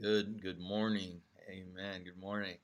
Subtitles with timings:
[0.00, 1.20] Good, good morning.
[1.50, 2.04] Amen.
[2.04, 2.56] Good morning.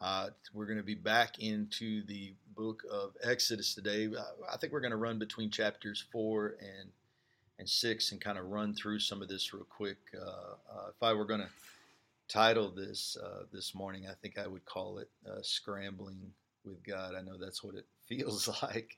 [0.00, 4.06] Uh, we're going to be back into the book of Exodus today.
[4.06, 4.22] Uh,
[4.52, 6.90] I think we're going to run between chapters four and
[7.60, 9.98] and six and kind of run through some of this real quick.
[10.12, 11.48] Uh, uh if I were going to
[12.26, 16.32] title this uh, this morning, I think I would call it uh, "Scrambling
[16.64, 18.96] with God." I know that's what it feels like.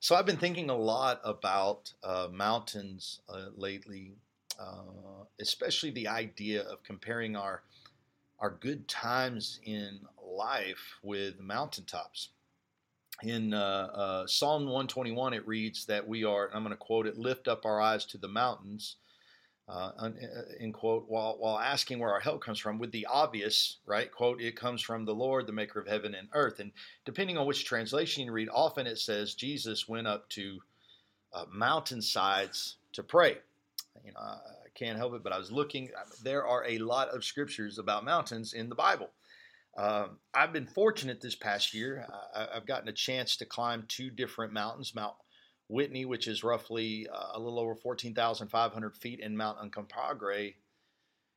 [0.00, 1.92] So I've been thinking a lot about
[2.32, 3.20] mountains
[3.54, 4.16] lately
[4.58, 7.62] uh, especially the idea of comparing our
[8.42, 12.30] our good times in life with mountaintops.
[13.22, 17.16] In uh, uh, Psalm 121, it reads that we are, I'm going to quote it,
[17.16, 18.96] lift up our eyes to the mountains,
[19.68, 20.10] uh, uh,
[20.58, 24.40] in quote, while, while asking where our help comes from, with the obvious, right, quote,
[24.40, 26.58] it comes from the Lord, the maker of heaven and earth.
[26.58, 26.72] And
[27.04, 30.58] depending on which translation you read, often it says Jesus went up to
[31.32, 33.38] uh, mountainsides to pray
[34.04, 35.90] you know, I can't help it, but I was looking.
[36.22, 39.10] There are a lot of scriptures about mountains in the Bible.
[39.76, 42.06] Um, I've been fortunate this past year.
[42.34, 45.14] I, have gotten a chance to climb two different mountains Mount
[45.68, 50.54] Whitney, which is roughly uh, a little over 14,500 feet, and Mount Uncompahgre,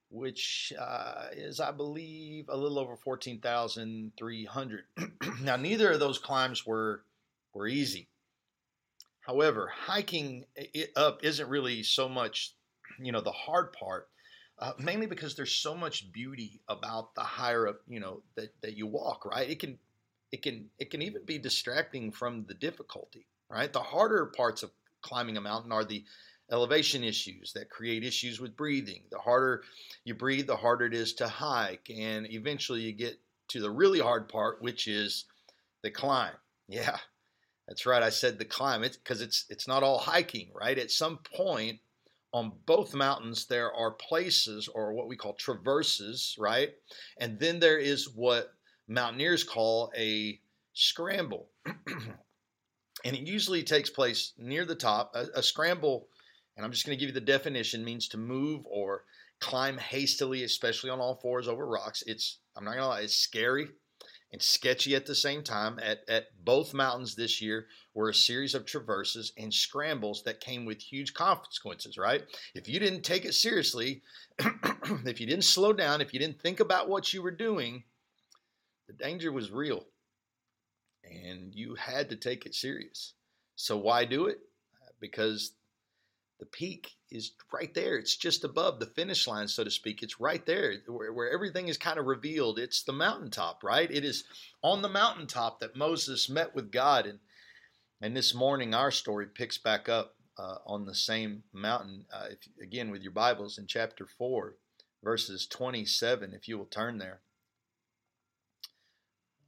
[0.09, 4.83] which uh, is, I believe, a little over 14,300.
[5.41, 7.03] now, neither of those climbs were,
[7.53, 8.09] were easy.
[9.25, 12.53] However, hiking it up isn't really so much,
[12.99, 14.07] you know, the hard part,
[14.59, 18.77] uh, mainly because there's so much beauty about the higher up, you know, that, that
[18.77, 19.49] you walk, right?
[19.49, 19.79] It can,
[20.31, 23.73] it can, it can even be distracting from the difficulty, right?
[23.73, 26.05] The harder parts of climbing a mountain are the
[26.51, 29.01] elevation issues that create issues with breathing.
[29.09, 29.63] The harder
[30.03, 33.99] you breathe, the harder it is to hike, and eventually you get to the really
[33.99, 35.25] hard part, which is
[35.81, 36.33] the climb.
[36.67, 36.97] Yeah,
[37.67, 38.03] that's right.
[38.03, 40.77] I said the climb because it's it's not all hiking, right?
[40.77, 41.79] At some point
[42.31, 46.73] on both mountains there are places or what we call traverses, right?
[47.17, 48.53] And then there is what
[48.87, 50.39] mountaineers call a
[50.73, 51.49] scramble.
[51.65, 55.11] and it usually takes place near the top.
[55.15, 56.07] A, a scramble,
[56.55, 59.05] and I'm just going to give you the definition, means to move or
[59.39, 62.03] climb hastily, especially on all fours over rocks.
[62.05, 63.69] It's I'm not going to lie, it's scary
[64.31, 65.79] and sketchy at the same time.
[65.79, 70.65] At, at both mountains this year were a series of traverses and scrambles that came
[70.65, 72.23] with huge consequences, right?
[72.53, 74.01] If you didn't take it seriously,
[74.39, 77.83] if you didn't slow down, if you didn't think about what you were doing,
[78.87, 79.85] the danger was real.
[81.03, 83.13] And you had to take it serious.
[83.55, 84.39] So, why do it?
[84.99, 85.51] Because
[86.39, 87.97] the peak is right there.
[87.97, 90.03] It's just above the finish line, so to speak.
[90.03, 92.59] It's right there where, where, everything is kind of revealed.
[92.59, 93.89] It's the mountaintop, right?
[93.89, 94.25] It is
[94.61, 97.05] on the mountaintop that Moses met with God.
[97.05, 97.19] And,
[98.01, 102.39] and this morning, our story picks back up uh, on the same mountain, uh, if,
[102.61, 104.55] again, with your Bibles in chapter 4,
[105.01, 107.21] verses 27, if you will turn there.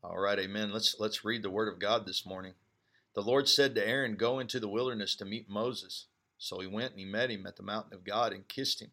[0.02, 0.72] All right, amen.
[0.72, 2.54] Let's, let's read the word of God this morning.
[3.14, 6.06] The Lord said to Aaron, Go into the wilderness to meet Moses.
[6.38, 8.92] So he went and he met him at the mountain of God and kissed him.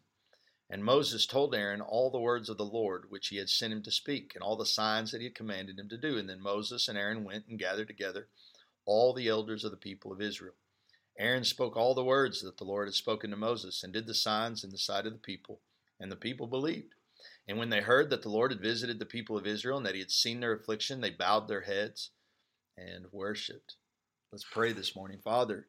[0.69, 3.83] And Moses told Aaron all the words of the Lord which he had sent him
[3.83, 6.17] to speak, and all the signs that he had commanded him to do.
[6.17, 8.27] And then Moses and Aaron went and gathered together
[8.85, 10.55] all the elders of the people of Israel.
[11.17, 14.13] Aaron spoke all the words that the Lord had spoken to Moses, and did the
[14.13, 15.61] signs in the sight of the people,
[15.99, 16.93] and the people believed.
[17.47, 19.93] And when they heard that the Lord had visited the people of Israel, and that
[19.93, 22.09] he had seen their affliction, they bowed their heads
[22.75, 23.75] and worshipped.
[24.31, 25.19] Let's pray this morning.
[25.23, 25.67] Father,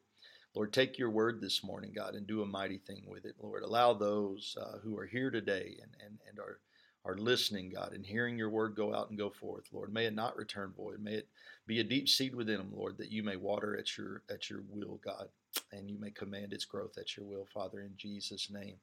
[0.57, 3.35] Lord, take your word this morning, God, and do a mighty thing with it.
[3.39, 6.57] Lord, allow those uh, who are here today and, and, and are,
[7.05, 9.93] are listening, God, and hearing your word go out and go forth, Lord.
[9.93, 10.99] May it not return void.
[10.99, 11.27] May it
[11.67, 14.61] be a deep seed within them, Lord, that you may water at your at your
[14.67, 15.27] will, God,
[15.71, 18.77] and you may command its growth at your will, Father, in Jesus' name.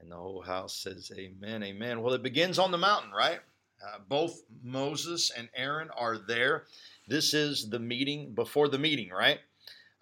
[0.00, 2.02] And the whole house says, Amen, Amen.
[2.02, 3.38] Well, it begins on the mountain, right?
[3.80, 6.64] Uh, both Moses and Aaron are there.
[7.06, 9.38] This is the meeting before the meeting, right?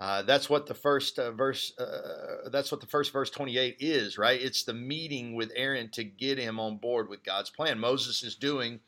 [0.00, 1.78] Uh, that's what the first uh, verse.
[1.78, 4.40] Uh, that's what the first verse 28 is, right?
[4.40, 7.78] It's the meeting with Aaron to get him on board with God's plan.
[7.78, 8.80] Moses is doing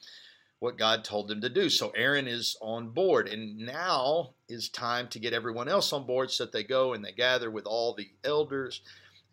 [0.59, 5.09] what God told him to do, so Aaron is on board, and now is time
[5.09, 7.93] to get everyone else on board, so that they go and they gather with all
[7.93, 8.81] the elders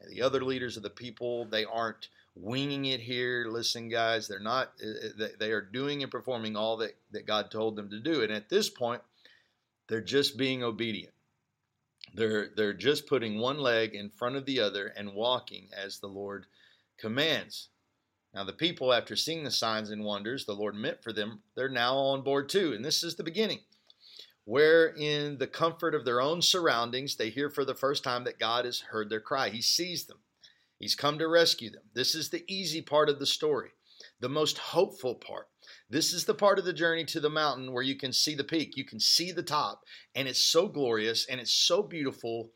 [0.01, 1.45] and the other leaders of the people.
[1.45, 3.45] They aren't winging it here.
[3.47, 4.73] Listen, guys, they're not.
[4.83, 8.33] Uh, they are doing and performing all that that God told them to do, and
[8.33, 9.01] at this point,
[9.87, 11.13] they're just being obedient
[12.13, 16.07] they're, they're just putting one leg in front of the other and walking as the
[16.07, 16.45] Lord
[16.97, 17.69] commands.
[18.33, 21.69] Now, the people, after seeing the signs and wonders the Lord meant for them, they're
[21.69, 22.73] now on board too.
[22.73, 23.61] And this is the beginning,
[24.45, 28.39] where in the comfort of their own surroundings, they hear for the first time that
[28.39, 29.49] God has heard their cry.
[29.49, 30.19] He sees them,
[30.77, 31.83] He's come to rescue them.
[31.93, 33.71] This is the easy part of the story,
[34.19, 35.47] the most hopeful part.
[35.89, 38.43] This is the part of the journey to the mountain where you can see the
[38.43, 39.83] peak, you can see the top,
[40.13, 42.51] and it's so glorious and it's so beautiful,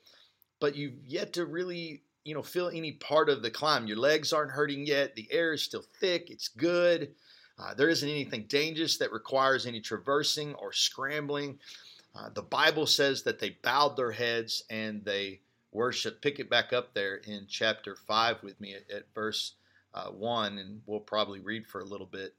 [0.59, 3.88] but you've yet to really, you know, feel any part of the climb.
[3.88, 7.15] Your legs aren't hurting yet, the air is still thick, it's good.
[7.57, 11.57] Uh, there isn't anything dangerous that requires any traversing or scrambling.
[12.15, 15.39] Uh, the Bible says that they bowed their heads and they
[15.71, 16.21] worship.
[16.21, 19.56] Pick it back up there in chapter 5 with me at, at verse
[19.94, 22.36] uh, 1, and we'll probably read for a little bit.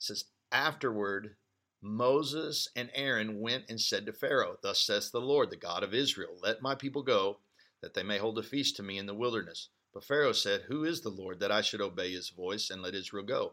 [0.00, 1.36] Says, Afterward,
[1.82, 5.92] Moses and Aaron went and said to Pharaoh, Thus says the Lord, the God of
[5.92, 7.40] Israel, Let my people go,
[7.82, 9.68] that they may hold a feast to me in the wilderness.
[9.92, 12.94] But Pharaoh said, Who is the Lord, that I should obey his voice and let
[12.94, 13.52] Israel go?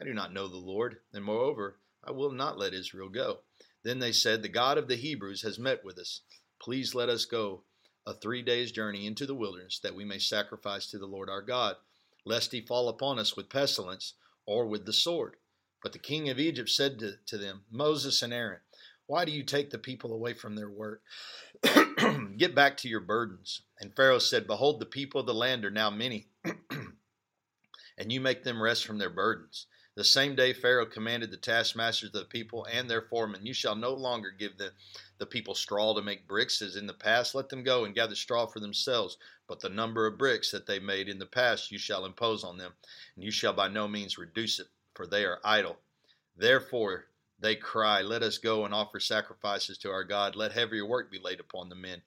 [0.00, 3.40] I do not know the Lord, and moreover, I will not let Israel go.
[3.82, 6.20] Then they said, The God of the Hebrews has met with us.
[6.60, 7.64] Please let us go
[8.06, 11.42] a three days' journey into the wilderness, that we may sacrifice to the Lord our
[11.42, 11.76] God,
[12.24, 14.14] lest he fall upon us with pestilence
[14.46, 15.36] or with the sword.
[15.82, 18.60] But the king of Egypt said to, to them, Moses and Aaron,
[19.06, 21.02] why do you take the people away from their work?
[22.36, 23.62] Get back to your burdens.
[23.80, 28.44] And Pharaoh said, Behold, the people of the land are now many, and you make
[28.44, 29.66] them rest from their burdens.
[29.98, 33.74] The same day Pharaoh commanded the taskmasters of the people and their foremen, You shall
[33.74, 34.70] no longer give the,
[35.18, 37.34] the people straw to make bricks as in the past.
[37.34, 39.18] Let them go and gather straw for themselves.
[39.48, 42.58] But the number of bricks that they made in the past you shall impose on
[42.58, 42.74] them,
[43.16, 45.78] and you shall by no means reduce it, for they are idle.
[46.36, 47.06] Therefore
[47.38, 50.34] they cry, Let us go and offer sacrifices to our God.
[50.34, 52.02] Let heavier work be laid upon the men,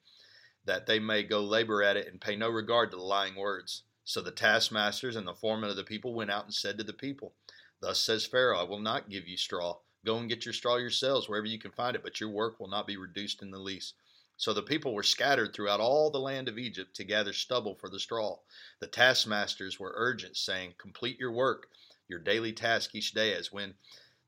[0.66, 3.84] that they may go labor at it and pay no regard to the lying words.
[4.04, 6.92] So the taskmasters and the foremen of the people went out and said to the
[6.92, 7.34] people,
[7.80, 9.78] Thus says Pharaoh, I will not give you straw.
[10.06, 12.68] Go and get your straw yourselves wherever you can find it, but your work will
[12.68, 13.96] not be reduced in the least.
[14.36, 17.90] So the people were scattered throughout all the land of Egypt to gather stubble for
[17.90, 18.40] the straw.
[18.80, 21.70] The taskmasters were urgent, saying, Complete your work,
[22.12, 23.74] your daily task each day, as when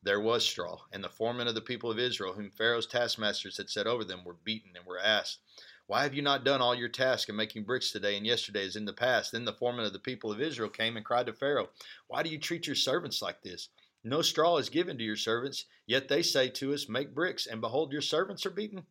[0.02, 0.80] there was straw.
[0.92, 4.24] And the foremen of the people of Israel, whom Pharaoh's taskmasters had set over them,
[4.24, 5.40] were beaten and were asked,
[5.86, 8.76] Why have you not done all your task in making bricks today and yesterday as
[8.76, 9.32] in the past?
[9.32, 11.70] Then the foreman of the people of Israel came and cried to Pharaoh,
[12.08, 13.70] Why do you treat your servants like this?
[14.04, 17.62] No straw is given to your servants, yet they say to us, Make bricks, and
[17.62, 18.86] behold, your servants are beaten.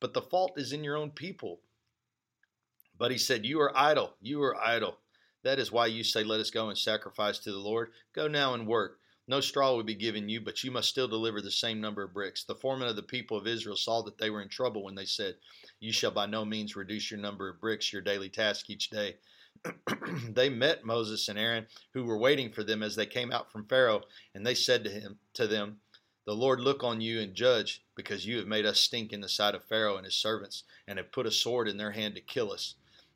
[0.00, 1.60] But the fault is in your own people.
[2.96, 4.98] But he said, You are idle, you are idle.
[5.44, 7.92] That is why you say, Let us go and sacrifice to the Lord.
[8.14, 8.98] Go now and work.
[9.26, 12.12] No straw will be given you, but you must still deliver the same number of
[12.12, 12.44] bricks.
[12.44, 15.04] The foreman of the people of Israel saw that they were in trouble when they
[15.04, 15.36] said,
[15.80, 19.16] You shall by no means reduce your number of bricks, your daily task each day.
[20.28, 23.66] they met Moses and Aaron, who were waiting for them as they came out from
[23.66, 24.02] Pharaoh,
[24.34, 25.80] and they said to him to them,
[26.26, 29.28] The Lord look on you and judge, because you have made us stink in the
[29.28, 32.20] sight of Pharaoh and his servants, and have put a sword in their hand to
[32.20, 32.74] kill us.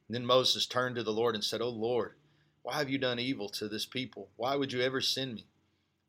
[0.08, 2.14] And then Moses turned to the Lord and said, O Lord,
[2.62, 4.30] why have you done evil to this people?
[4.36, 5.46] Why would you ever send me?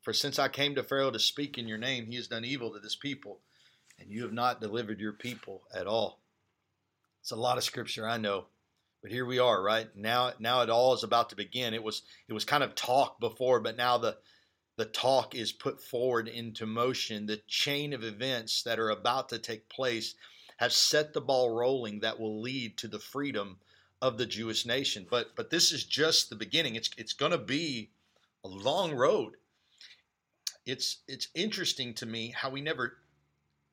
[0.02, 2.72] For since I came to Pharaoh to speak in your name, he has done evil
[2.72, 3.42] to this people,
[4.00, 6.22] and you have not delivered your people at all.
[7.22, 8.46] It's a lot of scripture, I know.
[9.02, 9.88] But here we are, right?
[9.96, 11.74] Now now it all is about to begin.
[11.74, 14.18] It was it was kind of talk before, but now the
[14.78, 17.26] the talk is put forward into motion.
[17.26, 20.16] The chain of events that are about to take place
[20.58, 23.60] have set the ball rolling that will lead to the freedom
[24.02, 25.06] of the Jewish nation.
[25.10, 26.76] But but this is just the beginning.
[26.76, 27.92] It's it's going to be
[28.44, 29.36] a long road.
[30.66, 32.98] It's it's interesting to me how we never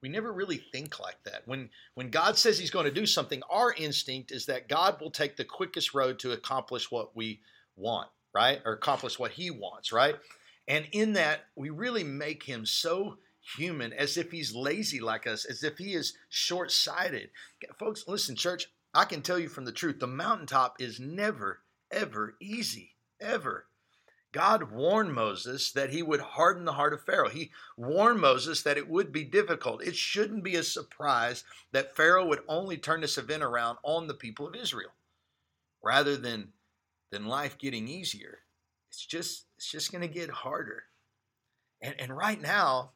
[0.02, 1.42] we never really think like that.
[1.46, 5.10] When when God says he's going to do something, our instinct is that God will
[5.10, 7.40] take the quickest road to accomplish what we
[7.76, 8.60] want, right?
[8.64, 10.16] Or accomplish what he wants, right?
[10.68, 13.18] And in that, we really make him so
[13.56, 17.30] human as if he's lazy like us, as if he is short-sighted.
[17.78, 22.36] Folks, listen, church, I can tell you from the truth, the mountaintop is never ever
[22.40, 23.66] easy, ever.
[24.32, 27.30] God warned Moses that he would harden the heart of Pharaoh.
[27.30, 29.82] He warned Moses that it would be difficult.
[29.82, 34.14] It shouldn't be a surprise that Pharaoh would only turn this event around on the
[34.14, 34.90] people of Israel
[35.82, 36.52] rather than
[37.10, 38.40] than life getting easier.
[38.90, 40.84] It's just it's just going to get harder.
[41.80, 42.90] And and right now,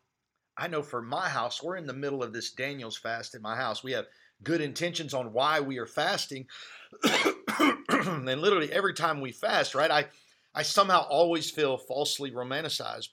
[0.58, 3.56] I know for my house, we're in the middle of this Daniel's fast in my
[3.56, 3.82] house.
[3.82, 4.06] We have
[4.42, 6.46] good intentions on why we are fasting.
[7.04, 9.90] and literally every time we fast, right?
[9.90, 10.06] I
[10.54, 13.08] I somehow always feel falsely romanticized,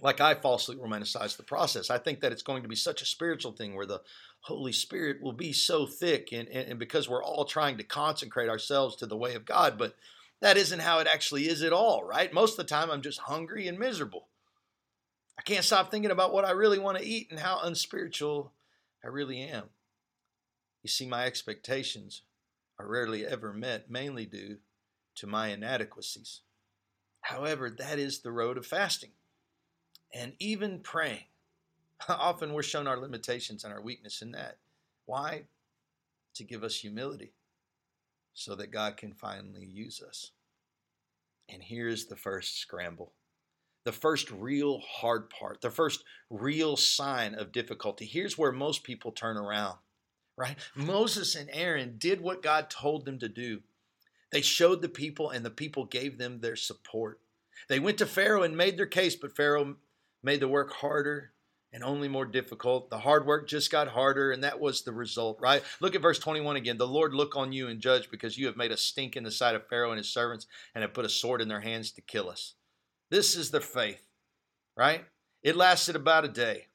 [0.00, 1.90] like I falsely romanticize the process.
[1.90, 4.02] I think that it's going to be such a spiritual thing where the
[4.42, 8.48] Holy Spirit will be so thick, and, and, and because we're all trying to consecrate
[8.48, 9.96] ourselves to the way of God, but
[10.40, 12.32] that isn't how it actually is at all, right?
[12.32, 14.28] Most of the time, I'm just hungry and miserable.
[15.38, 18.52] I can't stop thinking about what I really want to eat and how unspiritual
[19.04, 19.64] I really am.
[20.86, 22.22] You see, my expectations
[22.78, 24.58] are rarely ever met, mainly due
[25.16, 26.42] to my inadequacies.
[27.22, 29.10] However, that is the road of fasting.
[30.14, 31.24] And even praying.
[32.08, 34.58] Often we're shown our limitations and our weakness in that.
[35.06, 35.46] Why?
[36.36, 37.32] To give us humility
[38.32, 40.30] so that God can finally use us.
[41.48, 43.12] And here's the first scramble
[43.82, 48.04] the first real hard part, the first real sign of difficulty.
[48.04, 49.78] Here's where most people turn around,
[50.36, 50.56] right?
[50.74, 53.60] Moses and Aaron did what God told them to do.
[54.32, 57.20] They showed the people, and the people gave them their support.
[57.68, 59.76] They went to Pharaoh and made their case, but Pharaoh
[60.22, 61.32] made the work harder
[61.72, 62.90] and only more difficult.
[62.90, 65.62] The hard work just got harder, and that was the result, right?
[65.80, 66.78] Look at verse 21 again.
[66.78, 69.30] The Lord look on you and judge because you have made a stink in the
[69.30, 72.00] sight of Pharaoh and his servants and have put a sword in their hands to
[72.00, 72.54] kill us.
[73.10, 74.02] This is their faith,
[74.76, 75.04] right?
[75.42, 76.66] It lasted about a day.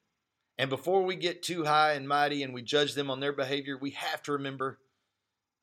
[0.62, 3.76] And before we get too high and mighty and we judge them on their behavior,
[3.76, 4.78] we have to remember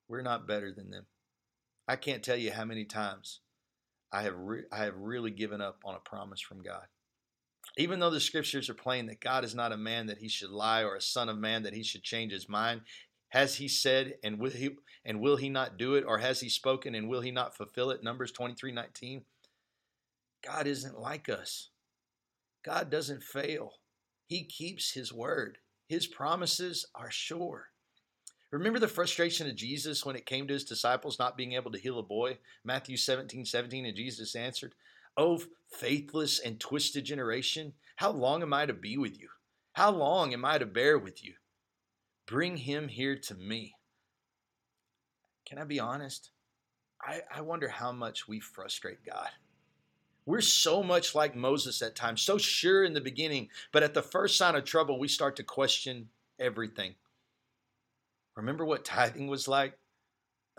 [0.10, 1.06] we're not better than them.
[1.88, 3.40] I can't tell you how many times
[4.12, 6.84] I have re- I have really given up on a promise from God.
[7.78, 10.50] Even though the scriptures are plain that God is not a man that he should
[10.50, 12.82] lie or a son of man that he should change his mind,
[13.30, 14.72] has he said and will he
[15.06, 17.92] and will he not do it or has he spoken and will he not fulfill
[17.92, 18.04] it?
[18.04, 19.24] Numbers 23:19.
[20.46, 21.70] God isn't like us.
[22.66, 23.76] God doesn't fail.
[24.30, 25.58] He keeps his word.
[25.88, 27.70] His promises are sure.
[28.52, 31.80] Remember the frustration of Jesus when it came to his disciples not being able to
[31.80, 32.38] heal a boy?
[32.64, 34.76] Matthew 17, 17, and Jesus answered,
[35.18, 39.30] Oh, faithless and twisted generation, how long am I to be with you?
[39.74, 41.34] How long am I to bear with you?
[42.28, 43.74] Bring him here to me.
[45.44, 46.30] Can I be honest?
[47.02, 49.30] I, I wonder how much we frustrate God.
[50.30, 54.04] We're so much like Moses at times, so sure in the beginning, but at the
[54.04, 56.94] first sign of trouble, we start to question everything.
[58.36, 59.74] Remember what tithing was like?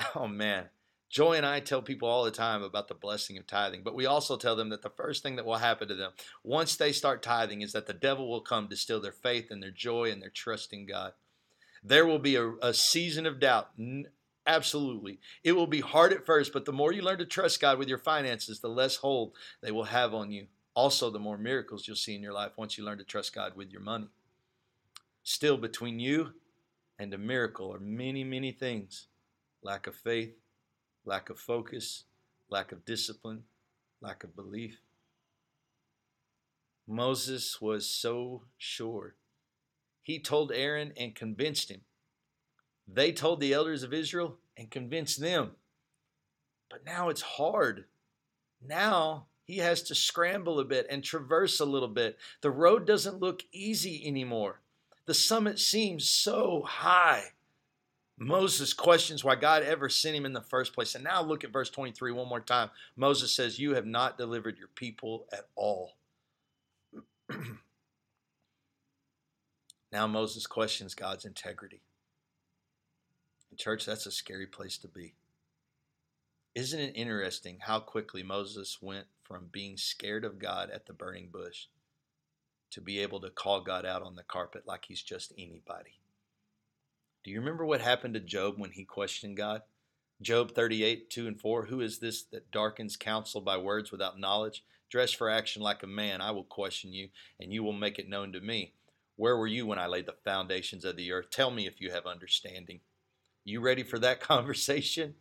[0.17, 0.71] Oh man,
[1.09, 4.07] Joy and I tell people all the time about the blessing of tithing, but we
[4.07, 7.23] also tell them that the first thing that will happen to them once they start
[7.23, 10.21] tithing is that the devil will come to steal their faith and their joy and
[10.21, 11.13] their trust in God.
[11.81, 13.71] There will be a, a season of doubt.
[14.51, 15.21] Absolutely.
[15.45, 17.87] It will be hard at first, but the more you learn to trust God with
[17.87, 20.49] your finances, the less hold they will have on you.
[20.75, 23.55] Also, the more miracles you'll see in your life once you learn to trust God
[23.55, 24.09] with your money.
[25.23, 26.33] Still, between you
[26.99, 29.07] and a miracle are many, many things
[29.63, 30.35] lack of faith,
[31.05, 32.03] lack of focus,
[32.49, 33.45] lack of discipline,
[34.01, 34.81] lack of belief.
[36.89, 39.15] Moses was so sure.
[40.03, 41.83] He told Aaron and convinced him.
[42.93, 45.53] They told the elders of Israel and convinced them.
[46.69, 47.85] But now it's hard.
[48.67, 52.19] Now he has to scramble a bit and traverse a little bit.
[52.41, 54.61] The road doesn't look easy anymore.
[55.07, 57.33] The summit seems so high.
[58.17, 60.95] Moses questions why God ever sent him in the first place.
[60.95, 62.71] And now look at verse 23 one more time.
[62.97, 65.95] Moses says, You have not delivered your people at all.
[69.91, 71.81] now Moses questions God's integrity.
[73.61, 75.13] Church, that's a scary place to be.
[76.55, 81.29] Isn't it interesting how quickly Moses went from being scared of God at the burning
[81.31, 81.67] bush
[82.71, 86.01] to be able to call God out on the carpet like he's just anybody?
[87.23, 89.61] Do you remember what happened to Job when he questioned God?
[90.23, 91.67] Job 38, 2 and 4.
[91.67, 94.65] Who is this that darkens counsel by words without knowledge?
[94.89, 96.23] Dress for action like a man.
[96.23, 98.73] I will question you, and you will make it known to me.
[99.17, 101.29] Where were you when I laid the foundations of the earth?
[101.31, 102.81] Tell me if you have understanding.
[103.45, 105.15] You ready for that conversation?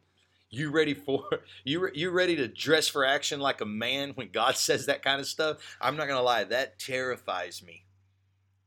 [0.52, 1.26] You ready for
[1.64, 5.20] you you ready to dress for action like a man when God says that kind
[5.20, 5.58] of stuff?
[5.80, 7.84] I'm not going to lie, that terrifies me.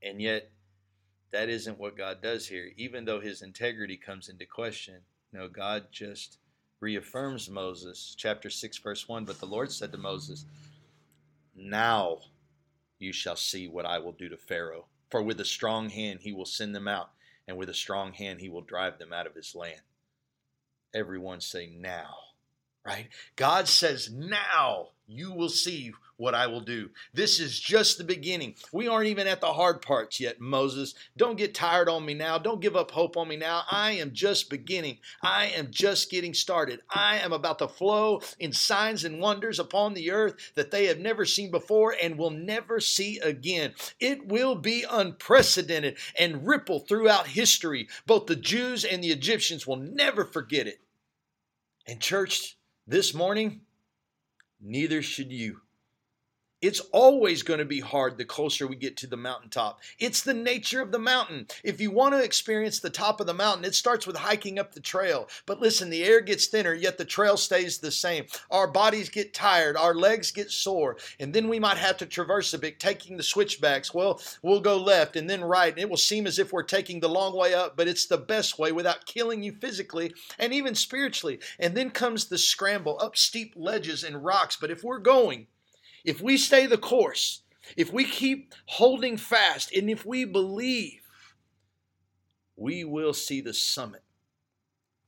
[0.03, 0.51] And yet
[1.33, 2.73] that isn't what God does here.
[2.77, 5.01] Even though his integrity comes into question,
[5.33, 6.39] no, God just
[6.81, 9.25] reaffirms Moses, chapter 6, verse 1.
[9.25, 10.45] But the Lord said to Moses,
[11.57, 12.19] Now
[12.99, 14.87] you shall see what I will do to Pharaoh.
[15.11, 17.11] For with a strong hand he will send them out,
[17.53, 19.83] and with a strong hand he will drive them out of his land.
[20.95, 22.15] Everyone say, Now
[22.85, 23.09] right?
[23.37, 26.89] God says, Now you will see what I will do.
[27.13, 28.55] This is just the beginning.
[28.73, 30.95] We aren't even at the hard parts yet, Moses.
[31.17, 32.39] Don't get tired on me now.
[32.39, 33.65] Don't give up hope on me now.
[33.69, 34.99] I am just beginning.
[35.21, 36.81] I am just getting started.
[36.89, 41.01] I am about to flow in signs and wonders upon the earth that they have
[41.01, 43.75] never seen before and will never see again.
[43.99, 47.89] It will be unprecedented and ripple throughout history.
[48.07, 50.81] Both the Jews and the Egyptians will never forget it.
[51.85, 53.61] And, church, this morning,
[54.61, 55.61] neither should you.
[56.63, 59.81] It's always going to be hard the closer we get to the mountaintop.
[59.99, 61.49] It's the nature of the mountain.
[61.65, 64.73] If you want to experience the top of the mountain, it starts with hiking up
[64.73, 65.29] the trail.
[65.45, 68.27] But listen, the air gets thinner, yet the trail stays the same.
[68.49, 72.55] Our bodies get tired, our legs get sore, and then we might have to traverse
[72.55, 73.93] a bit, taking the switchbacks.
[73.93, 77.01] Well, we'll go left and then right, and it will seem as if we're taking
[77.01, 80.77] the long way up, but it's the best way without killing you physically and even
[80.77, 81.41] spiritually.
[81.59, 84.57] And then comes the scramble up steep ledges and rocks.
[84.61, 85.49] But if we're going,
[86.05, 87.43] if we stay the course,
[87.77, 91.03] if we keep holding fast, and if we believe,
[92.57, 94.03] we will see the summit.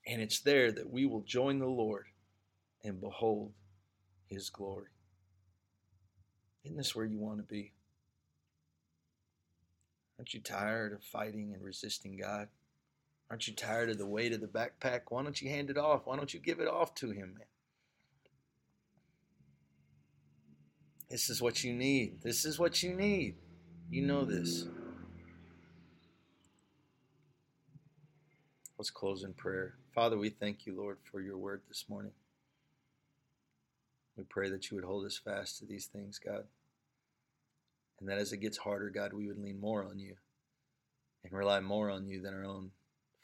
[0.06, 2.06] And it's there that we will join the Lord
[2.82, 3.52] and behold
[4.26, 4.88] his glory.
[6.64, 7.72] Isn't this where you want to be?
[10.18, 12.48] Aren't you tired of fighting and resisting God?
[13.30, 15.02] Aren't you tired of the weight of the backpack?
[15.08, 16.02] Why don't you hand it off?
[16.04, 17.46] Why don't you give it off to Him, man?
[21.10, 22.22] This is what you need.
[22.22, 23.36] This is what you need.
[23.90, 24.66] You know this.
[28.78, 29.74] Let's close in prayer.
[29.94, 32.12] Father, we thank you, Lord, for your word this morning.
[34.16, 36.44] We pray that you would hold us fast to these things, God.
[38.00, 40.16] And that as it gets harder, God, we would lean more on you
[41.22, 42.70] and rely more on you than our own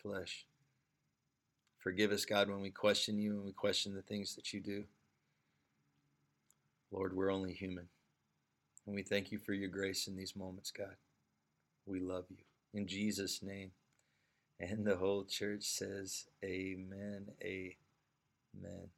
[0.03, 0.47] flesh.
[1.79, 4.85] Forgive us, God, when we question you and we question the things that you do.
[6.91, 7.89] Lord, we're only human.
[8.87, 10.97] And we thank you for your grace in these moments, God.
[11.87, 12.39] We love you.
[12.75, 13.73] In Jesus' name.
[14.59, 17.29] And the whole church says, Amen.
[17.43, 18.89] Amen.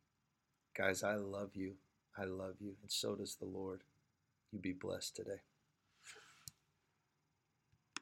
[0.76, 1.74] Guys, I love you.
[2.16, 2.74] I love you.
[2.82, 3.82] And so does the Lord.
[4.52, 5.40] You be blessed today.